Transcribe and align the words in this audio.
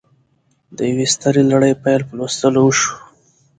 د 0.75 0.77
یوې 0.91 1.05
سترې 1.13 1.41
لړۍ 1.51 1.73
پیل 1.83 2.01
په 2.07 2.13
لوستلو 2.17 2.61
وشو 2.63 2.91